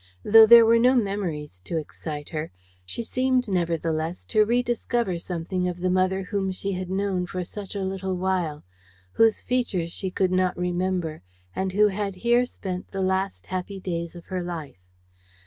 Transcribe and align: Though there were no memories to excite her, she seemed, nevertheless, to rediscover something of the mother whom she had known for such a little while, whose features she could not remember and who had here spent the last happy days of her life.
Though 0.23 0.47
there 0.47 0.65
were 0.65 0.79
no 0.79 0.95
memories 0.95 1.59
to 1.59 1.77
excite 1.77 2.29
her, 2.29 2.51
she 2.83 3.03
seemed, 3.03 3.47
nevertheless, 3.47 4.25
to 4.33 4.43
rediscover 4.43 5.19
something 5.19 5.67
of 5.69 5.79
the 5.81 5.91
mother 5.91 6.23
whom 6.23 6.51
she 6.51 6.71
had 6.71 6.89
known 6.89 7.27
for 7.27 7.43
such 7.43 7.75
a 7.75 7.83
little 7.83 8.15
while, 8.17 8.63
whose 9.11 9.41
features 9.43 9.91
she 9.91 10.09
could 10.09 10.31
not 10.31 10.57
remember 10.57 11.21
and 11.55 11.73
who 11.73 11.89
had 11.89 12.15
here 12.15 12.47
spent 12.47 12.89
the 12.89 13.01
last 13.03 13.45
happy 13.45 13.79
days 13.79 14.15
of 14.15 14.25
her 14.25 14.41
life. 14.41 14.87